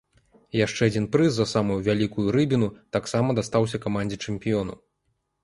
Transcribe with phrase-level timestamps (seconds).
[0.59, 4.73] Яшчэ адзін прыз, за самую вялікую рыбіну, таксама дастаўся камандзе-чэмпіёну.